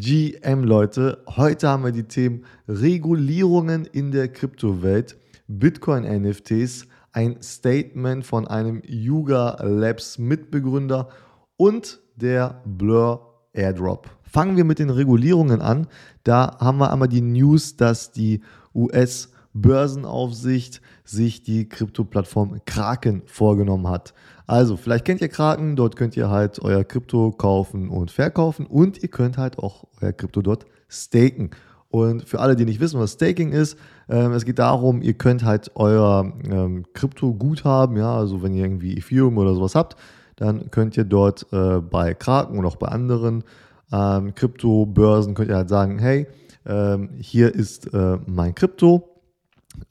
[0.00, 1.22] GM, Leute.
[1.28, 9.62] Heute haben wir die Themen Regulierungen in der Kryptowelt, Bitcoin-NFTs, ein Statement von einem Yuga
[9.62, 11.10] Labs Mitbegründer
[11.58, 14.08] und der Blur Airdrop.
[14.22, 15.86] Fangen wir mit den Regulierungen an.
[16.24, 18.40] Da haben wir einmal die News, dass die
[18.74, 24.14] US Börsenaufsicht sich die Krypto-Plattform Kraken vorgenommen hat.
[24.50, 29.00] Also, vielleicht kennt ihr Kraken, dort könnt ihr halt euer Krypto kaufen und verkaufen und
[29.00, 31.50] ihr könnt halt auch euer Krypto dort staken.
[31.88, 35.44] Und für alle, die nicht wissen, was Staking ist, ähm, es geht darum, ihr könnt
[35.44, 39.94] halt euer ähm, Krypto-Guthaben, ja, also wenn ihr irgendwie Ethereum oder sowas habt,
[40.34, 43.44] dann könnt ihr dort äh, bei Kraken und auch bei anderen
[43.92, 46.26] ähm, Krypto-Börsen könnt ihr halt sagen, hey,
[46.66, 49.10] ähm, hier ist äh, mein Krypto,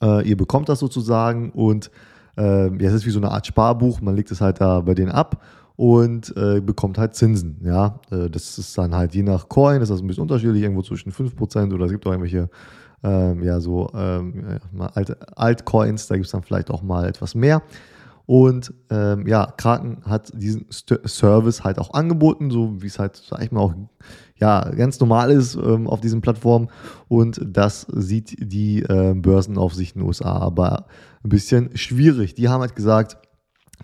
[0.04, 1.92] äh, ihr bekommt das sozusagen und
[2.40, 4.96] äh, ja, es ist wie so eine Art Sparbuch, man legt es halt da bei
[4.96, 5.44] denen ab
[5.76, 7.58] und äh, bekommt halt Zinsen.
[7.64, 10.82] Ja, äh, das ist dann halt je nach Coin, ist das ein bisschen unterschiedlich, irgendwo
[10.82, 12.50] zwischen 5% oder es gibt auch irgendwelche,
[13.04, 14.60] ähm, ja, so ähm,
[14.94, 17.62] Alt Altcoins, da gibt es dann vielleicht auch mal etwas mehr.
[18.30, 23.16] Und ähm, ja, Kraken hat diesen St Service halt auch angeboten, so wie es halt,
[23.16, 23.74] sag ich mal, auch
[24.36, 26.68] ja, ganz normal ist ähm, auf diesen Plattformen.
[27.08, 30.86] Und das sieht die äh, Börsenaufsicht in den USA aber
[31.24, 32.36] ein bisschen schwierig.
[32.36, 33.18] Die haben halt gesagt,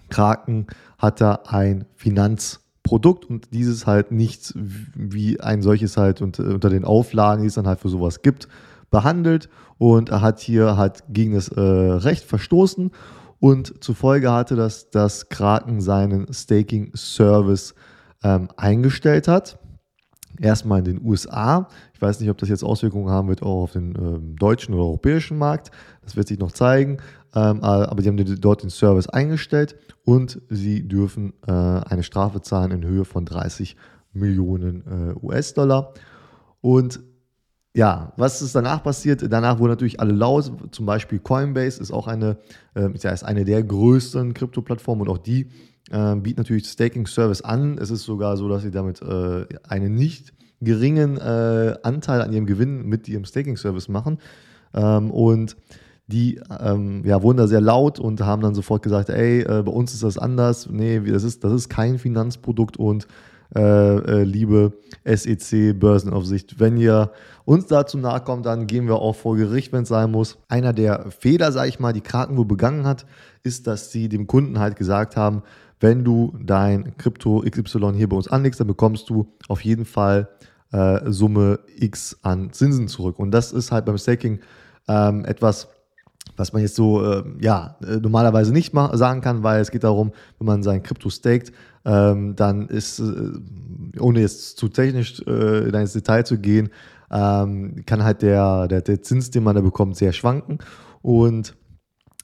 [0.09, 0.67] Kraken
[0.99, 6.85] hat da ein Finanzprodukt und dieses halt nicht wie ein solches halt äh, unter den
[6.85, 8.47] Auflagen, die es dann halt für sowas gibt,
[8.91, 9.49] behandelt
[9.79, 12.91] und er hat hier halt gegen das äh, Recht verstoßen
[13.39, 17.75] und zufolge hatte das, dass Kraken seinen Staking-Service
[18.23, 19.59] ähm, eingestellt hat.
[20.39, 21.69] Erstmal in den USA.
[21.93, 24.83] Ich weiß nicht, ob das jetzt Auswirkungen haben wird auch auf den ähm, deutschen oder
[24.83, 25.71] europäischen Markt.
[26.01, 26.97] Das wird sich noch zeigen.
[27.33, 32.71] Ähm, aber die haben dort den Service eingestellt und sie dürfen äh, eine Strafe zahlen
[32.71, 33.75] in Höhe von 30
[34.13, 35.93] Millionen äh, US-Dollar.
[36.61, 37.01] Und
[37.75, 39.21] ja, was ist danach passiert?
[39.29, 40.49] Danach wurden natürlich alle laut.
[40.71, 42.37] Zum Beispiel Coinbase ist auch eine,
[42.73, 45.49] äh, ist eine der größten Krypto-Plattformen und auch die
[45.91, 47.77] äh, bietet natürlich Staking-Service an.
[47.77, 52.45] Es ist sogar so, dass sie damit äh, einen nicht geringen äh, Anteil an ihrem
[52.45, 54.19] Gewinn mit ihrem Staking-Service machen.
[54.73, 55.57] Ähm, und
[56.07, 59.71] die ähm, ja, wurden da sehr laut und haben dann sofort gesagt, ey, äh, bei
[59.71, 60.69] uns ist das anders.
[60.69, 63.05] Nee, das ist, das ist kein Finanzprodukt und
[63.53, 64.73] äh, äh, liebe
[65.05, 66.59] SEC-Börsenaufsicht.
[66.59, 67.11] Wenn ihr
[67.45, 70.37] uns dazu nahe kommt, dann gehen wir auch vor Gericht, wenn es sein muss.
[70.47, 73.05] Einer der Fehler, sage ich mal, die Kraken wohl begangen hat,
[73.43, 75.43] ist, dass sie dem Kunden halt gesagt haben,
[75.79, 80.29] wenn du dein Krypto XY hier bei uns anlegst, dann bekommst du auf jeden Fall
[80.71, 83.19] äh, Summe X an Zinsen zurück.
[83.19, 84.39] Und das ist halt beim Staking
[84.87, 85.67] ähm, etwas,
[86.37, 90.47] was man jetzt so äh, ja normalerweise nicht sagen kann, weil es geht darum, wenn
[90.47, 91.51] man sein Krypto staked,
[91.85, 96.69] ähm, dann ist, äh, ohne jetzt zu technisch äh, ins Detail zu gehen,
[97.11, 100.57] ähm, kann halt der, der, der Zins, den man da bekommt, sehr schwanken.
[101.01, 101.55] Und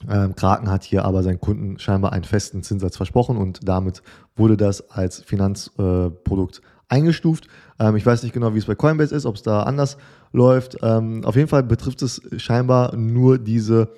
[0.10, 4.02] ähm, Kraken hat hier aber seinen Kunden scheinbar einen festen Zinssatz versprochen und damit
[4.36, 7.48] wurde das als Finanzprodukt äh, eingestuft.
[7.80, 9.98] Ähm, ich weiß nicht genau, wie es bei Coinbase ist, ob es da anders
[10.32, 10.78] läuft.
[10.82, 13.90] Ähm, auf jeden Fall betrifft es scheinbar nur diese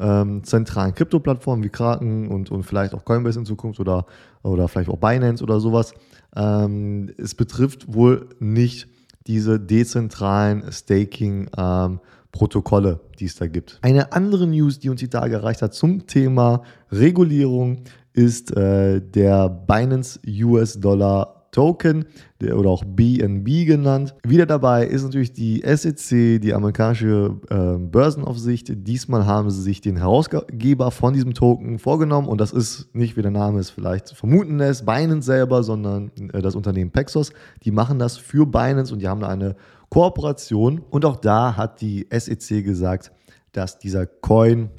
[0.00, 4.06] ähm, zentralen Krypto-Plattformen wie Kraken und, und vielleicht auch Coinbase in Zukunft oder,
[4.42, 5.92] oder vielleicht auch Binance oder sowas.
[6.34, 8.88] Ähm, es betrifft wohl nicht
[9.26, 13.78] diese dezentralen Staking-Protokolle, ähm, die es da gibt.
[13.82, 17.82] Eine andere News, die uns die Tage erreicht hat zum Thema Regulierung,
[18.12, 22.06] ist äh, der Binance US-Dollar Token
[22.42, 24.14] oder auch BNB genannt.
[24.26, 28.72] Wieder dabei ist natürlich die SEC, die amerikanische äh, Börsenaufsicht.
[28.86, 33.22] Diesmal haben sie sich den Herausgeber von diesem Token vorgenommen und das ist nicht, wie
[33.22, 37.32] der Name es vielleicht vermuten lässt, Binance selber, sondern äh, das Unternehmen Paxos.
[37.64, 39.56] Die machen das für Binance und die haben da eine
[39.88, 43.12] Kooperation und auch da hat die SEC gesagt,
[43.52, 44.70] dass dieser Coin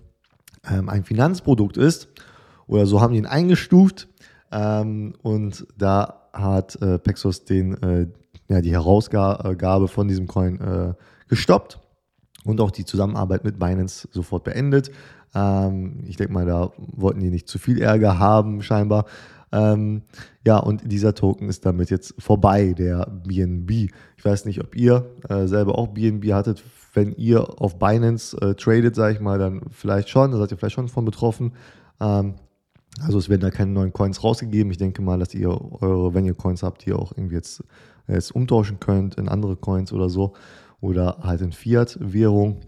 [0.69, 2.07] ähm, ein Finanzprodukt ist
[2.67, 4.07] oder so haben die ihn eingestuft.
[4.51, 8.07] Ähm, und da hat äh, Paxos den, äh,
[8.47, 10.93] ja, die Herausgabe von diesem Coin äh,
[11.27, 11.79] gestoppt
[12.43, 14.91] und auch die Zusammenarbeit mit Binance sofort beendet.
[15.33, 19.05] Ähm, ich denke mal, da wollten die nicht zu viel Ärger haben, scheinbar.
[19.51, 20.03] Ähm,
[20.45, 23.91] ja, und dieser Token ist damit jetzt vorbei, der BNB.
[24.17, 26.63] Ich weiß nicht, ob ihr äh, selber auch BNB hattet.
[26.93, 30.57] Wenn ihr auf Binance äh, tradet, sage ich mal, dann vielleicht schon, da seid ihr
[30.57, 31.53] vielleicht schon von betroffen.
[31.99, 32.35] Ähm,
[32.99, 34.71] also es werden da keine neuen Coins rausgegeben.
[34.71, 37.63] Ich denke mal, dass ihr eure, wenn ihr Coins habt, die auch irgendwie jetzt,
[38.07, 40.33] jetzt umtauschen könnt in andere Coins oder so
[40.81, 42.61] oder halt in Fiat-Währung.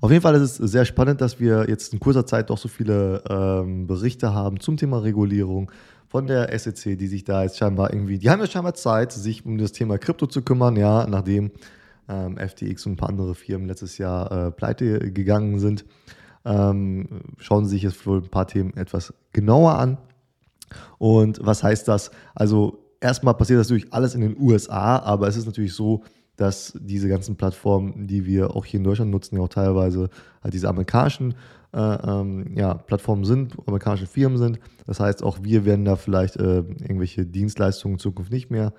[0.00, 2.68] Auf jeden Fall ist es sehr spannend, dass wir jetzt in kurzer Zeit doch so
[2.68, 5.70] viele ähm, Berichte haben zum Thema Regulierung
[6.08, 9.46] von der SEC, die sich da jetzt scheinbar irgendwie, die haben ja scheinbar Zeit, sich
[9.46, 11.50] um das Thema Krypto zu kümmern, ja, nachdem
[12.08, 15.84] ähm, FTX und ein paar andere Firmen letztes Jahr äh, pleite gegangen sind.
[16.44, 17.08] Ähm,
[17.38, 19.98] schauen Sie sich jetzt wohl ein paar Themen etwas genauer an.
[20.98, 22.10] Und was heißt das?
[22.34, 26.02] Also erstmal passiert das natürlich alles in den USA, aber es ist natürlich so,
[26.36, 30.10] dass diese ganzen Plattformen, die wir auch hier in Deutschland nutzen, ja auch teilweise
[30.42, 31.34] halt diese amerikanischen
[31.72, 34.58] äh, ähm, ja, Plattformen sind, amerikanische Firmen sind.
[34.86, 38.72] Das heißt, auch wir werden da vielleicht äh, irgendwelche Dienstleistungen in Zukunft nicht mehr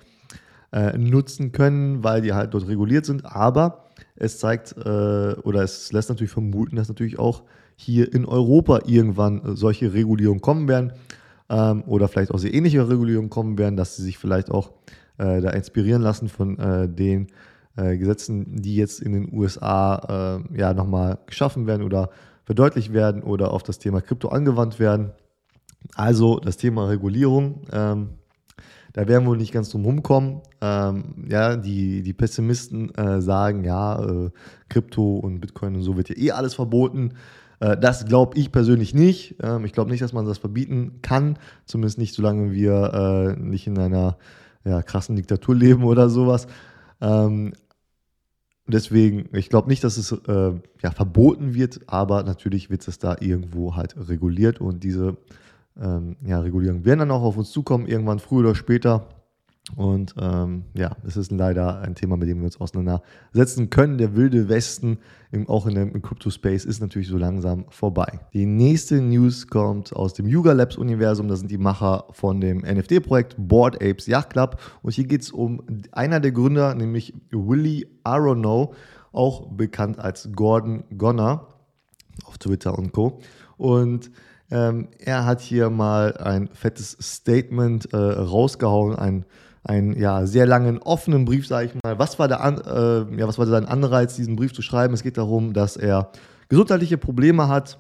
[0.72, 3.26] äh, nutzen können, weil die halt dort reguliert sind.
[3.26, 3.85] Aber
[4.16, 7.44] es zeigt äh, oder es lässt natürlich vermuten, dass natürlich auch
[7.76, 10.94] hier in Europa irgendwann solche Regulierungen kommen werden
[11.50, 14.72] ähm, oder vielleicht auch sehr ähnliche Regulierungen kommen werden, dass sie sich vielleicht auch
[15.18, 17.28] äh, da inspirieren lassen von äh, den
[17.76, 22.10] äh, Gesetzen, die jetzt in den USA äh, ja nochmal geschaffen werden oder
[22.46, 25.12] verdeutlicht werden oder auf das Thema Krypto angewandt werden.
[25.96, 27.62] Also das Thema Regulierung.
[27.72, 28.10] Ähm,
[28.96, 30.40] da werden wir wohl nicht ganz drum rumkommen.
[30.62, 34.30] Ähm, ja, die, die Pessimisten äh, sagen, ja, äh,
[34.70, 37.12] Krypto und Bitcoin und so wird ja eh alles verboten.
[37.60, 39.36] Äh, das glaube ich persönlich nicht.
[39.44, 41.38] Ähm, ich glaube nicht, dass man das verbieten kann.
[41.66, 44.18] Zumindest nicht, solange wir äh, nicht in einer
[44.64, 46.48] ja, krassen Diktatur leben oder sowas.
[47.02, 47.52] Ähm,
[48.66, 53.18] deswegen, ich glaube nicht, dass es äh, ja, verboten wird, aber natürlich wird es da
[53.20, 55.18] irgendwo halt reguliert und diese
[55.82, 59.08] ähm, ja, Regulierungen werden dann auch auf uns zukommen, irgendwann früher oder später.
[59.76, 63.98] Und ähm, ja, es ist leider ein Thema, mit dem wir uns auseinandersetzen können.
[63.98, 65.00] Der wilde Westen,
[65.32, 68.20] im, auch in dem Crypto-Space, ist natürlich so langsam vorbei.
[68.34, 71.28] Die nächste News kommt aus dem Yuga Labs Universum.
[71.28, 74.60] Das sind die Macher von dem NFT-Projekt Board Apes Yacht Club.
[74.84, 78.76] Und hier geht es um einer der Gründer, nämlich Willy Aronow,
[79.12, 81.48] auch bekannt als Gordon Gonner
[82.26, 83.20] auf Twitter und Co.
[83.58, 84.12] Und
[84.52, 89.26] ähm, er hat hier mal ein fettes Statement äh, rausgehauen, ein
[89.66, 91.98] einen ja, sehr langen offenen Brief, sage ich mal.
[91.98, 94.94] Was war, der An äh, ja, was war sein Anreiz, diesen Brief zu schreiben?
[94.94, 96.12] Es geht darum, dass er
[96.50, 97.80] gesundheitliche Probleme hat.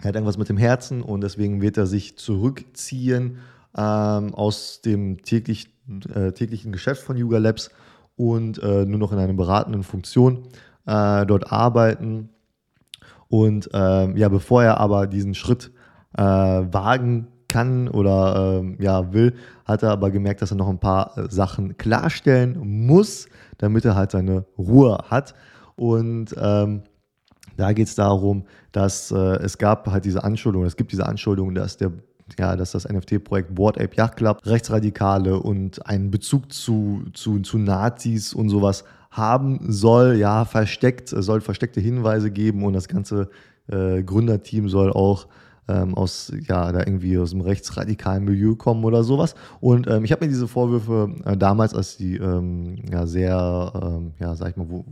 [0.00, 3.38] Er hat irgendwas mit dem Herzen und deswegen wird er sich zurückziehen
[3.76, 5.68] ähm, aus dem täglich,
[6.12, 7.70] äh, täglichen Geschäft von Yuga Labs
[8.16, 10.48] und äh, nur noch in einer beratenden Funktion
[10.86, 12.30] äh, dort arbeiten.
[13.28, 15.71] Und ähm, ja, bevor er aber diesen Schritt
[16.16, 19.34] äh, wagen kann oder ähm, ja will,
[19.66, 23.26] hat er aber gemerkt, dass er noch ein paar äh, Sachen klarstellen muss,
[23.58, 25.34] damit er halt seine Ruhe hat.
[25.76, 26.82] Und ähm,
[27.56, 31.54] da geht es darum, dass äh, es gab halt diese Anschuldigung, es gibt diese Anschuldigung,
[31.54, 31.92] dass der
[32.38, 37.58] ja, dass das NFT-Projekt Board Ape Yacht Club Rechtsradikale und einen Bezug zu, zu, zu
[37.58, 43.28] Nazis und sowas haben soll, ja, versteckt, soll versteckte Hinweise geben und das ganze
[43.68, 45.26] äh, Gründerteam soll auch
[45.68, 49.34] ähm, aus, ja, da irgendwie aus dem rechtsradikalen Milieu kommen oder sowas.
[49.60, 54.12] Und ähm, ich habe mir diese Vorwürfe äh, damals, als die ähm, ja sehr, ähm,
[54.18, 54.84] ja, sag ich mal, wo,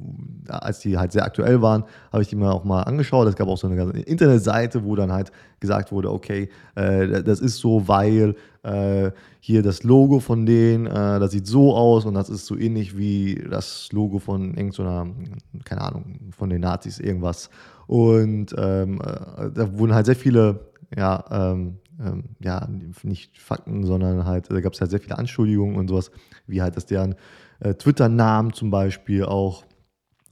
[0.48, 3.26] als die halt sehr aktuell waren, habe ich die mir auch mal angeschaut.
[3.28, 7.40] Es gab auch so eine ganze Internetseite, wo dann halt gesagt wurde, okay, äh, das
[7.40, 12.14] ist so, weil äh, hier das Logo von denen, äh, das sieht so aus und
[12.14, 15.06] das ist so ähnlich wie das Logo von irgendeiner,
[15.64, 17.50] keine Ahnung, von den Nazis irgendwas.
[17.90, 22.68] Und ähm, äh, da wurden halt sehr viele, ja, ähm, ähm, ja,
[23.02, 26.12] nicht Fakten, sondern halt, da gab es halt sehr viele Anschuldigungen und sowas,
[26.46, 27.16] wie halt, dass deren
[27.58, 29.64] äh, Twitter-Namen zum Beispiel auch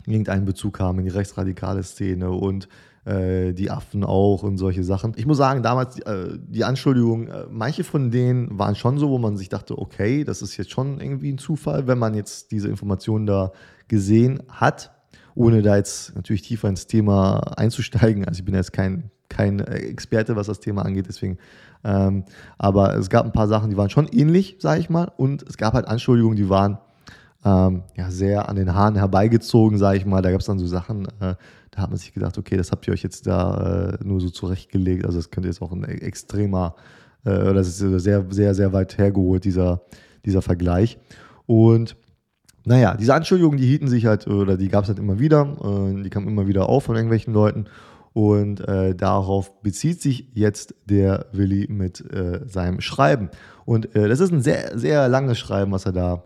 [0.06, 2.68] irgendeinen Bezug haben in die rechtsradikale Szene und
[3.06, 5.14] äh, die Affen auch und solche Sachen.
[5.16, 9.18] Ich muss sagen, damals äh, die Anschuldigungen, äh, manche von denen waren schon so, wo
[9.18, 12.68] man sich dachte, okay, das ist jetzt schon irgendwie ein Zufall, wenn man jetzt diese
[12.68, 13.50] Informationen da
[13.88, 14.92] gesehen hat
[15.38, 18.24] ohne da jetzt natürlich tiefer ins Thema einzusteigen.
[18.24, 21.38] Also ich bin jetzt kein, kein Experte, was das Thema angeht, deswegen.
[21.84, 22.24] Ähm,
[22.58, 25.12] aber es gab ein paar Sachen, die waren schon ähnlich, sage ich mal.
[25.16, 26.78] Und es gab halt Anschuldigungen, die waren
[27.44, 30.22] ähm, ja, sehr an den Haaren herbeigezogen, sage ich mal.
[30.22, 31.36] Da gab es dann so Sachen, äh,
[31.70, 34.30] da hat man sich gedacht, okay, das habt ihr euch jetzt da äh, nur so
[34.30, 35.04] zurechtgelegt.
[35.06, 36.74] Also das könnte jetzt auch ein extremer,
[37.24, 39.82] äh, oder das ist sehr, sehr, sehr weit hergeholt, dieser,
[40.24, 40.98] dieser Vergleich.
[41.46, 41.96] Und
[42.64, 46.02] naja, diese Anschuldigungen, die hielten sich halt, oder die gab es halt immer wieder, äh,
[46.02, 47.66] die kamen immer wieder auf von irgendwelchen Leuten.
[48.12, 53.30] Und äh, darauf bezieht sich jetzt der Willi mit äh, seinem Schreiben.
[53.64, 56.24] Und äh, das ist ein sehr, sehr langes Schreiben, was er da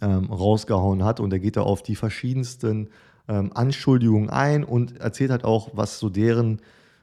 [0.00, 1.20] ähm, rausgehauen hat.
[1.20, 2.88] Und er geht da auf die verschiedensten
[3.28, 6.60] ähm, Anschuldigungen ein und erzählt halt auch, was so deren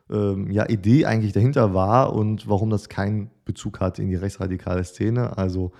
[0.10, 4.84] ähm, ja, Idee eigentlich dahinter war und warum das keinen Bezug hat in die rechtsradikale
[4.84, 5.38] Szene.
[5.38, 5.72] Also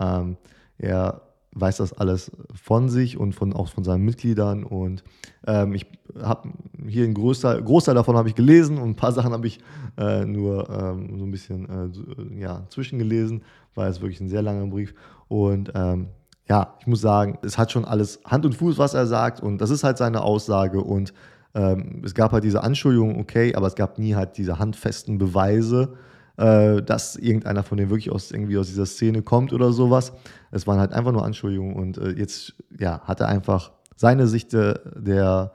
[0.00, 0.36] ähm,
[0.78, 1.22] er
[1.54, 4.64] weiß das alles von sich und von, auch von seinen Mitgliedern.
[4.64, 5.04] Und
[5.46, 5.86] ähm, ich
[6.20, 6.50] habe
[6.86, 9.60] hier ein Großteil, Großteil davon habe ich gelesen und ein paar Sachen habe ich
[9.96, 13.42] äh, nur ähm, so ein bisschen äh, ja, zwischengelesen,
[13.74, 14.94] weil es wirklich ein sehr langer Brief.
[15.28, 16.08] Und ähm,
[16.48, 19.40] ja, ich muss sagen, es hat schon alles Hand und Fuß, was er sagt.
[19.40, 20.80] Und das ist halt seine Aussage.
[20.80, 21.14] Und
[21.54, 25.94] ähm, es gab halt diese Anschuldigungen, okay, aber es gab nie halt diese handfesten Beweise
[26.36, 30.12] äh, dass irgendeiner von denen wirklich aus, irgendwie aus dieser Szene kommt oder sowas.
[30.50, 34.52] Es waren halt einfach nur Anschuldigungen und äh, jetzt ja, hat er einfach seine Sicht
[34.52, 35.52] der, der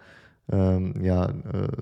[0.52, 1.32] ähm, ja, äh,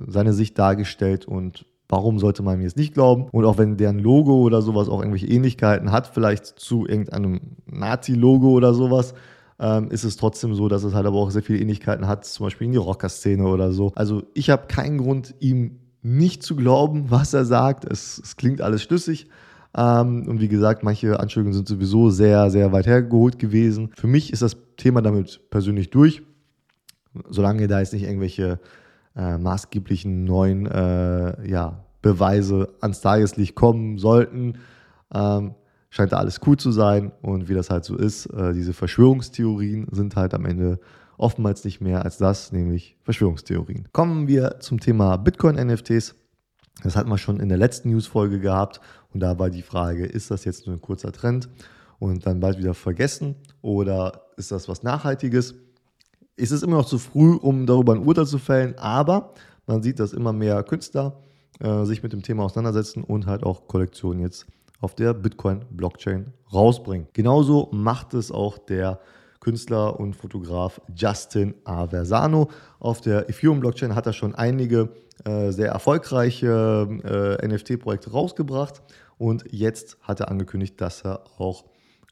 [0.08, 3.28] seine Sicht dargestellt und warum sollte man mir jetzt nicht glauben?
[3.32, 8.50] Und auch wenn deren Logo oder sowas auch irgendwelche Ähnlichkeiten hat, vielleicht zu irgendeinem Nazi-Logo
[8.50, 9.14] oder sowas,
[9.60, 12.46] ähm, ist es trotzdem so, dass es halt aber auch sehr viele Ähnlichkeiten hat, zum
[12.46, 13.92] Beispiel in die Rocker-Szene oder so.
[13.96, 17.86] Also ich habe keinen Grund, ihm nicht zu glauben, was er sagt.
[17.86, 19.28] Es, es klingt alles schlüssig.
[19.76, 23.92] Ähm, und wie gesagt, manche Anschuldigungen sind sowieso sehr, sehr weit hergeholt gewesen.
[23.96, 26.24] Für mich ist das Thema damit persönlich durch.
[27.30, 28.60] Solange da jetzt nicht irgendwelche
[29.16, 34.60] äh, maßgeblichen neuen äh, ja, Beweise ans Tageslicht kommen sollten,
[35.14, 35.56] ähm,
[35.90, 37.12] scheint da alles cool zu sein.
[37.22, 40.80] Und wie das halt so ist, äh, diese Verschwörungstheorien sind halt am Ende
[41.18, 43.88] oftmals nicht mehr als das, nämlich Verschwörungstheorien.
[43.92, 46.16] Kommen wir zum Thema Bitcoin-NFTs.
[46.84, 48.80] Das hatten wir schon in der letzten News-Folge gehabt
[49.14, 51.50] und da war die Frage, ist das jetzt nur ein kurzer Trend
[51.98, 55.56] und dann bald wieder vergessen oder ist das was Nachhaltiges?
[56.36, 59.34] Es ist immer noch zu früh, um darüber ein Urteil zu fällen, aber
[59.66, 61.20] man sieht, dass immer mehr Künstler
[61.60, 64.46] äh, sich mit dem Thema auseinandersetzen und halt auch Kollektionen jetzt
[64.80, 67.08] auf der Bitcoin-Blockchain rausbringen.
[67.14, 69.00] Genauso macht es auch der
[69.48, 72.50] Künstler und Fotograf Justin Aversano.
[72.82, 74.90] Auf der Ethereum-Blockchain hat er schon einige
[75.24, 78.82] äh, sehr erfolgreiche äh, NFT-Projekte rausgebracht
[79.18, 81.64] und jetzt hat er angekündigt, dass er auch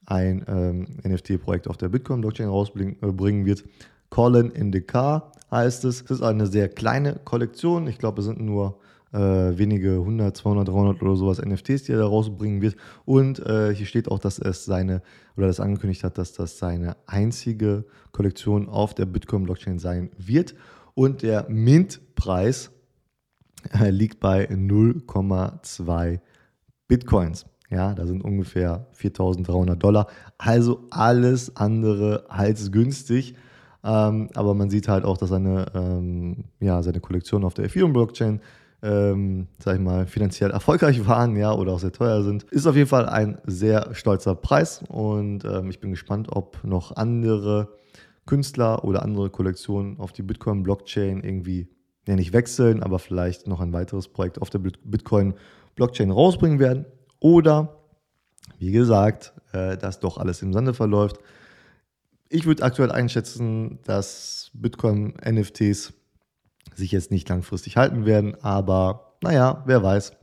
[0.06, 3.66] ein ähm, NFT-Projekt auf der Bitcoin-Blockchain rausbringen äh, wird.
[4.10, 6.04] Colin in the Car heißt es.
[6.04, 7.88] Es ist eine sehr kleine Kollektion.
[7.88, 8.80] Ich glaube, es sind nur
[9.16, 12.76] äh, wenige 100, 200, 300 oder sowas NFTs, die er da rausbringen wird.
[13.06, 15.02] Und äh, hier steht auch, dass es seine,
[15.38, 20.56] oder das angekündigt hat, dass das seine einzige Kollektion auf der Bitcoin-Blockchain sein wird.
[20.94, 22.72] Und der Mint-Preis
[23.72, 26.20] äh, liegt bei 0,2
[26.88, 27.46] Bitcoins.
[27.70, 30.08] Ja, da sind ungefähr 4.300 Dollar.
[30.38, 33.36] Also alles andere als günstig.
[33.84, 38.40] Ähm, aber man sieht halt auch, dass seine, ähm, ja, seine Kollektion auf der Ethereum-Blockchain
[38.86, 42.44] ähm, sag ich mal, finanziell erfolgreich waren, ja, oder auch sehr teuer sind.
[42.44, 46.96] Ist auf jeden Fall ein sehr stolzer Preis und ähm, ich bin gespannt, ob noch
[46.96, 47.70] andere
[48.28, 51.68] Künstler oder andere Kollektionen auf die Bitcoin-Blockchain irgendwie,
[52.08, 56.86] ja nicht wechseln, aber vielleicht noch ein weiteres Projekt auf der Bitcoin-Blockchain rausbringen werden.
[57.20, 57.76] Oder,
[58.60, 61.18] wie gesagt, äh, dass doch alles im Sande verläuft.
[62.30, 65.94] Ich würde aktuell einschätzen, dass Bitcoin-NFTs
[66.76, 70.14] sich jetzt nicht langfristig halten werden, aber naja, wer weiß.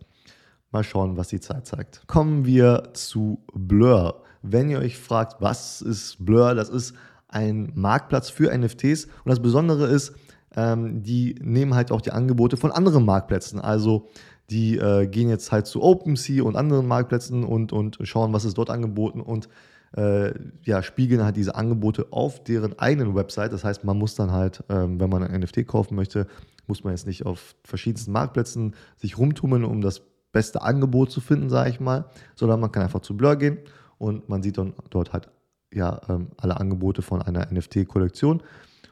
[0.70, 2.06] Mal schauen, was die Zeit zeigt.
[2.06, 4.22] Kommen wir zu Blur.
[4.40, 6.94] Wenn ihr euch fragt, was ist Blur, das ist
[7.28, 10.14] ein Marktplatz für NFTs und das Besondere ist,
[10.56, 13.60] ähm, die nehmen halt auch die Angebote von anderen Marktplätzen.
[13.60, 14.08] Also
[14.50, 18.58] die äh, gehen jetzt halt zu OpenSea und anderen Marktplätzen und, und schauen, was ist
[18.58, 19.48] dort angeboten und
[19.96, 20.32] äh,
[20.64, 23.52] ja, spiegeln halt diese Angebote auf deren eigenen Website.
[23.52, 26.26] Das heißt, man muss dann halt, ähm, wenn man ein NFT kaufen möchte,
[26.66, 31.50] muss man jetzt nicht auf verschiedensten Marktplätzen sich rumtummeln, um das beste Angebot zu finden,
[31.50, 33.58] sage ich mal, sondern man kann einfach zu Blur gehen
[33.98, 35.28] und man sieht dann dort halt
[35.72, 38.42] ja ähm, alle Angebote von einer NFT-Kollektion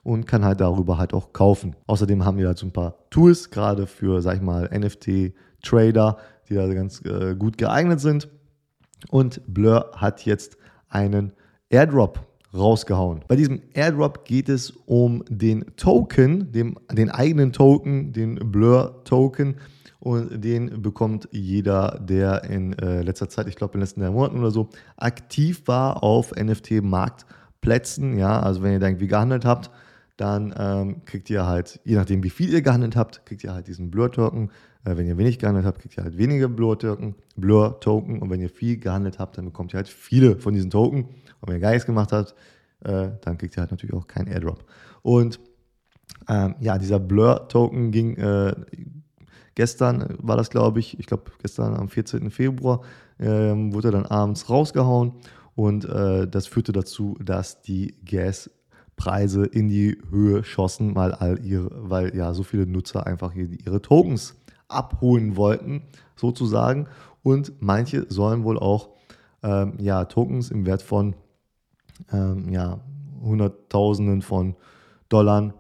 [0.03, 1.77] und kann halt darüber halt auch kaufen.
[1.87, 6.55] Außerdem haben wir halt so ein paar Tools, gerade für, sag ich mal, NFT-Trader, die
[6.55, 8.29] da ganz äh, gut geeignet sind.
[9.09, 10.57] Und Blur hat jetzt
[10.91, 11.33] einen
[11.71, 12.21] Airdrop
[12.53, 13.23] rausgehauen.
[13.29, 19.57] Bei diesem Airdrop geht es um den Token, dem, den eigenen Token, den Blur-Token.
[20.01, 24.11] Und den bekommt jeder, der in äh, letzter Zeit, ich glaube in den letzten drei
[24.11, 28.17] Monaten oder so, aktiv war auf NFT-Marktplätzen.
[28.17, 29.71] Ja, also wenn ihr da irgendwie gehandelt habt,
[30.17, 33.69] dann ähm, kriegt ihr halt, je nachdem wie viel ihr gehandelt habt, kriegt ihr halt
[33.69, 34.51] diesen Blur-Token.
[34.85, 37.15] Äh, wenn ihr wenig gehandelt habt, kriegt ihr halt weniger Blur-Token.
[37.37, 38.21] Blur-Token.
[38.21, 41.05] Und wenn ihr viel gehandelt habt, dann bekommt ihr halt viele von diesen Token.
[41.05, 42.35] Und wenn ihr gar nichts gemacht habt,
[42.85, 44.65] äh, dann kriegt ihr halt natürlich auch keinen Airdrop.
[45.03, 45.41] Und
[46.29, 48.55] ähm, ja, dieser Blur-Token ging äh,
[49.55, 52.31] gestern, war das glaube ich, ich glaube gestern am 14.
[52.31, 52.83] Februar,
[53.19, 55.13] ähm, wurde dann abends rausgehauen.
[55.55, 61.69] Und äh, das führte dazu, dass die Gaspreise in die Höhe schossen, weil, all ihre,
[61.73, 64.37] weil ja so viele Nutzer einfach ihre Tokens
[64.71, 65.83] abholen wollten,
[66.17, 66.87] sozusagen.
[67.23, 68.91] Und manche sollen wohl auch
[69.43, 71.15] ähm, ja, Tokens im Wert von
[72.13, 72.81] ähm, ja,
[73.23, 74.57] Hunderttausenden von
[75.09, 75.55] Dollar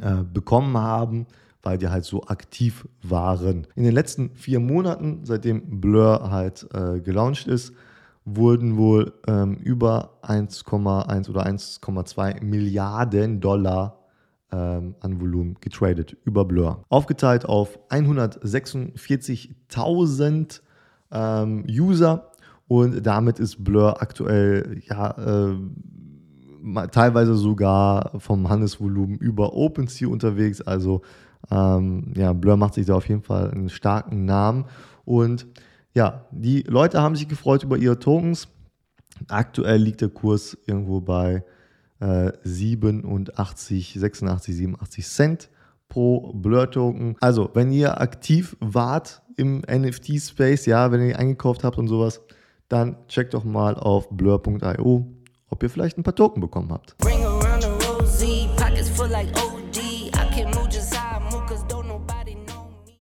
[0.00, 1.26] äh, bekommen haben,
[1.62, 3.66] weil die halt so aktiv waren.
[3.74, 7.72] In den letzten vier Monaten, seitdem Blur halt äh, gelauncht ist,
[8.24, 13.97] wurden wohl ähm, über 1,1 oder 1,2 Milliarden Dollar
[14.52, 16.84] ähm, an Volumen getradet über Blur.
[16.88, 20.60] Aufgeteilt auf 146.000
[21.10, 22.30] ähm, User
[22.66, 25.54] und damit ist Blur aktuell ja äh,
[26.90, 30.60] teilweise sogar vom Handelsvolumen über OpenSea unterwegs.
[30.60, 31.02] Also
[31.50, 34.64] ähm, ja, Blur macht sich da auf jeden Fall einen starken Namen
[35.04, 35.46] und
[35.94, 38.48] ja, die Leute haben sich gefreut über ihre Tokens.
[39.28, 41.44] Aktuell liegt der Kurs irgendwo bei
[42.00, 45.50] äh, 87, 86, 87 Cent
[45.88, 47.16] pro Blur-Token.
[47.20, 52.20] Also, wenn ihr aktiv wart im NFT-Space, ja, wenn ihr eingekauft habt und sowas,
[52.68, 55.06] dann checkt doch mal auf blur.io,
[55.48, 56.96] ob ihr vielleicht ein paar Token bekommen habt.